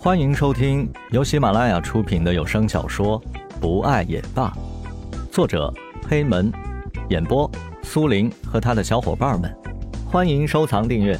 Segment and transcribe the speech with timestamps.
[0.00, 3.20] 欢迎收听由喜马拉雅出品的有声小说
[3.60, 4.56] 《不爱也罢》，
[5.32, 5.74] 作者
[6.08, 6.52] 黑门，
[7.10, 7.50] 演播
[7.82, 9.52] 苏林和他的小伙伴们。
[10.08, 11.18] 欢迎收藏订阅。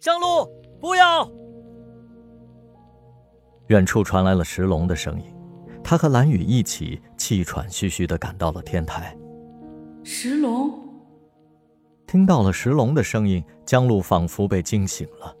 [0.00, 0.48] 江路，
[0.80, 1.28] 不要！
[3.66, 5.37] 远处传来了石龙的声音。
[5.88, 9.16] 他和蓝雨一起气喘吁吁地赶到了天台。
[10.04, 10.70] 石龙
[12.06, 15.34] 听到了石龙的声音，江路仿佛被惊醒了。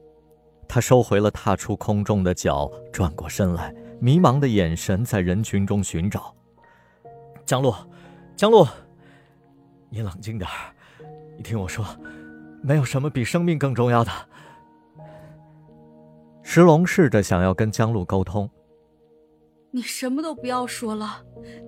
[0.66, 6.34] 他收回了踏出空中的脚，转过身来，迷茫的眼神在人群中寻找。
[7.44, 7.74] 江路，
[8.34, 8.66] 江路，
[9.90, 10.48] 你冷静点
[11.36, 11.84] 你听我说，
[12.62, 14.10] 没有什么比生命更重要的。
[16.42, 18.48] 石龙试着想要跟江路沟通。
[19.70, 21.22] 你什么都不要说了，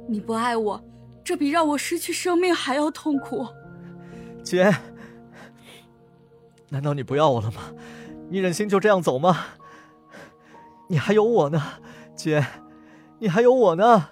[0.09, 0.83] 你不爱我，
[1.23, 3.47] 这比让我失去生命还要痛苦。
[4.43, 4.75] 姐，
[6.71, 7.75] 难道你不要我了吗？
[8.31, 9.37] 你忍心就这样走吗？
[10.89, 11.63] 你还有我呢，
[12.15, 12.45] 姐，
[13.19, 14.09] 你还有我呢。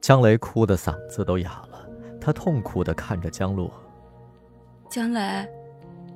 [0.00, 1.88] 江雷哭的嗓子都哑了，
[2.20, 3.70] 他痛苦的看着江路。
[4.90, 5.48] 江雷，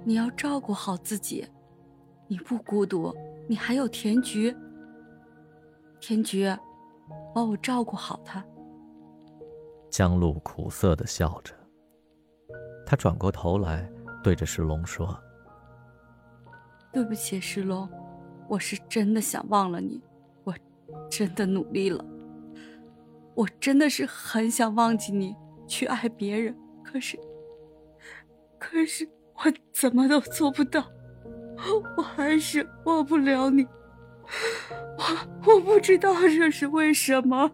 [0.05, 1.47] 你要照顾好自己，
[2.27, 3.15] 你不孤独，
[3.49, 4.55] 你还有田菊。
[6.01, 6.47] 田菊，
[7.35, 8.45] 帮我照顾好他。
[9.91, 11.55] 江路苦涩的笑着，
[12.85, 13.91] 他转过头来，
[14.23, 15.17] 对着石龙说
[16.93, 17.89] ：“对不起，石龙，
[18.49, 20.03] 我是真的想忘了你，
[20.45, 20.55] 我
[21.11, 22.05] 真的努力了，
[23.35, 25.35] 我真的是很想忘记你，
[25.67, 26.55] 去爱别人。
[26.85, 27.19] 可是，
[28.59, 30.85] 可是我怎么都做不到，
[31.97, 33.67] 我还是忘不了你。”
[34.99, 37.51] 我我不知道这是为什么。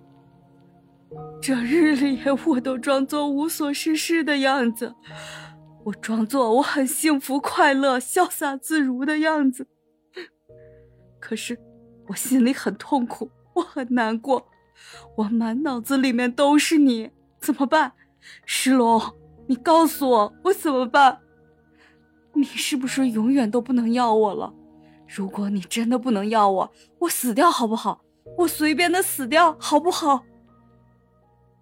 [1.40, 4.94] 这日里我都装作无所事事的样子，
[5.84, 9.66] 我装作我很幸福快乐、潇洒自如的样子。
[11.20, 11.58] 可是
[12.08, 14.46] 我心里很痛苦，我很难过，
[15.16, 17.10] 我满脑子里面都是你，
[17.40, 17.92] 怎么办？
[18.46, 19.00] 石龙，
[19.48, 21.18] 你告诉我，我怎么办？
[22.34, 24.54] 你是不是永远都不能要我了？
[25.14, 28.02] 如果你真的不能要我，我死掉好不好？
[28.38, 30.24] 我随便的死掉好不好？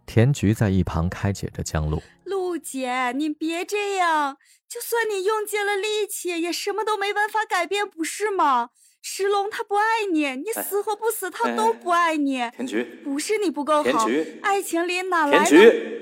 [0.07, 2.01] 田菊在一旁开解着江路。
[2.25, 4.37] 陆姐，你别这样，
[4.69, 8.71] 就算你用尽了力气，也什么都没办法改变，不是吗？
[9.03, 12.39] 石龙他不爱你，你死或不死，他都不爱你。
[12.51, 14.07] 田菊，不是你不够好，
[14.43, 15.45] 爱情里哪来的？
[15.45, 16.01] 田菊，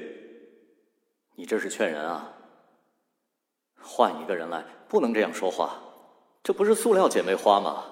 [1.36, 2.34] 你这是劝人啊？
[3.80, 5.82] 换一个人来，不能这样说话。
[6.42, 7.84] 这不是塑料姐妹花吗？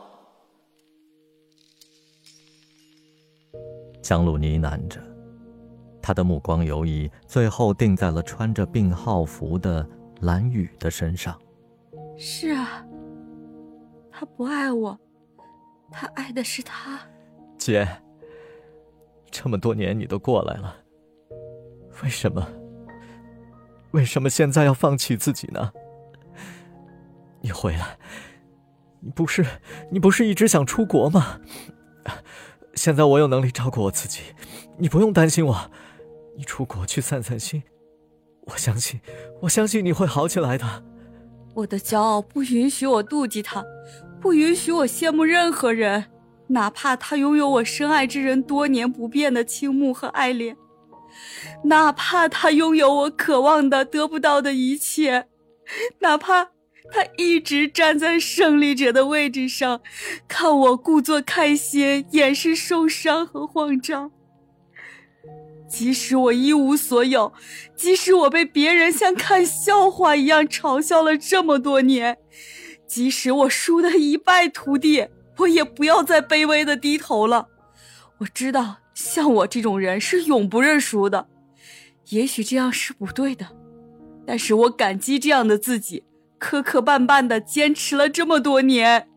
[4.02, 5.00] 江路呢喃着，
[6.00, 9.86] 他的目光游移，最后定在了穿着病号服的
[10.20, 11.38] 蓝雨的身上。
[12.16, 12.86] 是啊，
[14.10, 14.98] 他不爱我，
[15.90, 17.00] 他爱的是他。
[17.58, 17.86] 姐，
[19.30, 20.76] 这么多年你都过来了，
[22.02, 22.46] 为什么？
[23.90, 25.72] 为什么现在要放弃自己呢？
[27.40, 27.98] 你回来。
[29.06, 29.46] 你不是，
[29.92, 31.38] 你不是一直想出国吗？
[32.74, 34.20] 现在我有能力照顾我自己，
[34.78, 35.70] 你不用担心我。
[36.36, 37.62] 你出国去散散心，
[38.48, 39.00] 我相信，
[39.42, 40.84] 我相信你会好起来的。
[41.54, 43.64] 我的骄傲不允许我妒忌他，
[44.20, 46.06] 不允许我羡慕任何人，
[46.48, 50.56] 哪怕他拥有我深爱之人多年不变的倾慕和爱恋，
[51.62, 55.28] 哪怕他拥有我渴望的得不到的一切，
[56.00, 56.55] 哪怕。
[56.90, 59.80] 他一直站在胜利者的位置上，
[60.26, 64.10] 看我故作开心，掩饰受伤和慌张。
[65.68, 67.32] 即使我一无所有，
[67.74, 72.18] 即使我被别人像看笑话一样嘲笑了这么多年，
[72.86, 75.08] 即使我输得一败涂地，
[75.38, 77.48] 我也不要再卑微的低头了。
[78.18, 81.26] 我知道，像我这种人是永不认输的。
[82.10, 83.48] 也许这样是不对的，
[84.24, 86.04] 但是我感激这样的自己。
[86.38, 89.08] 磕磕绊绊的坚持了这么多年，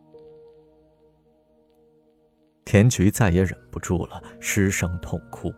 [2.64, 5.52] 田菊再也忍不住了，失声痛哭。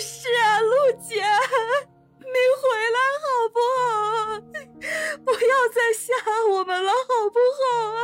[0.00, 1.16] 是啊，陆姐，
[2.20, 2.64] 你回
[2.94, 4.40] 来好不好？
[5.24, 6.12] 不要再吓
[6.50, 8.02] 我们了，好不好啊？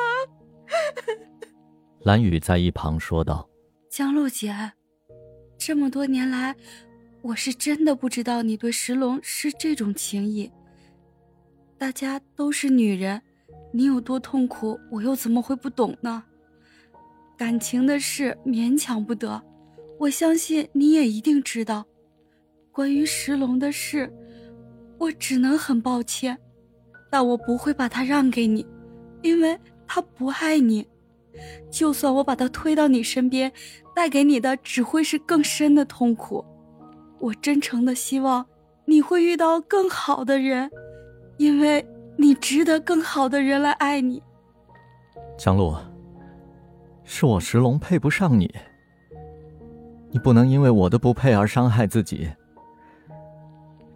[2.05, 3.49] 蓝雨在一旁说道
[3.91, 4.73] ：“江璐姐，
[5.59, 6.55] 这么多年来，
[7.23, 10.51] 我是真的不知道你对石龙是这种情谊。”
[11.81, 13.23] 大家都是女人，
[13.73, 16.23] 你有多痛苦，我又怎么会不懂呢？
[17.39, 19.43] 感情的事勉强不得，
[19.99, 21.87] 我相信你也一定知道，
[22.71, 24.13] 关于石龙的事，
[24.99, 26.37] 我只能很抱歉，
[27.11, 28.67] 但我不会把他让给你，
[29.23, 30.87] 因为他不爱你。
[31.71, 33.51] 就算我把他推到你身边，
[33.97, 36.45] 带给你的只会是更深的痛苦。
[37.21, 38.45] 我真诚的希望
[38.85, 40.71] 你会遇到更好的人，
[41.41, 41.83] 因为
[42.19, 44.23] 你值得更好的人来爱你。
[45.39, 45.75] 江路，
[47.03, 48.55] 是我石龙配不上你，
[50.11, 52.31] 你不能因为我的不配而伤害自己。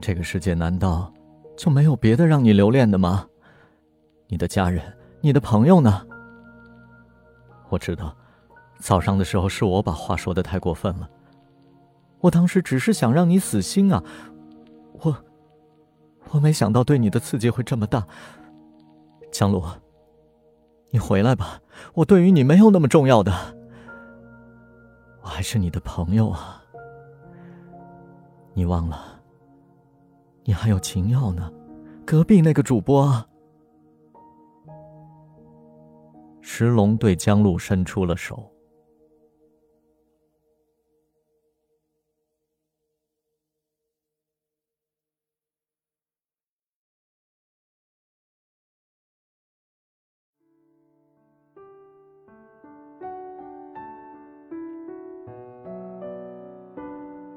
[0.00, 1.12] 这个世界难道
[1.54, 3.26] 就没有别的让你留恋的吗？
[4.26, 4.82] 你的家人，
[5.20, 6.00] 你的朋友呢？
[7.68, 8.16] 我知道，
[8.78, 11.06] 早上的时候是我把话说的太过分了。
[12.20, 14.02] 我当时只是想让你死心啊，
[16.30, 18.06] 我没想到对你的刺激会这么大。
[19.30, 19.64] 江路，
[20.90, 21.60] 你回来吧，
[21.94, 23.32] 我对于你没有那么重要的，
[25.22, 26.62] 我还是你的朋友啊。
[28.52, 29.20] 你忘了，
[30.44, 31.52] 你还有秦耀呢，
[32.06, 33.24] 隔壁那个主播。
[36.40, 38.48] 石龙对江路伸出了手。